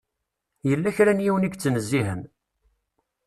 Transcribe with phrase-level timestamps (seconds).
[0.69, 2.21] Yella kra n yiwen i yettnezzihen.